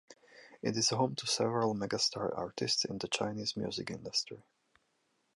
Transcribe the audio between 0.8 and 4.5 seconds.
home to several megastar artists in the Chinese music industry.